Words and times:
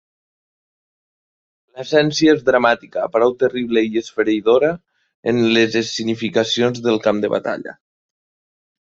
L'essència 1.81 2.31
és 2.37 2.39
dramàtica, 2.47 3.03
prou 3.17 3.35
terrible 3.43 3.83
i 3.89 4.01
esfereïdora 4.01 4.71
en 5.33 5.43
les 5.59 5.77
escenificacions 5.83 6.81
del 6.87 6.99
camp 7.09 7.21
de 7.27 7.31
batalla. 7.35 7.77